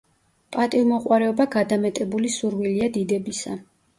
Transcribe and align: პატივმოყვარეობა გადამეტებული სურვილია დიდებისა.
პატივმოყვარეობა 0.53 1.45
გადამეტებული 1.57 2.33
სურვილია 2.37 2.91
დიდებისა. 2.99 3.55